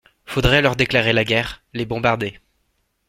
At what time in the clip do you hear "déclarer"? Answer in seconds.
0.75-1.13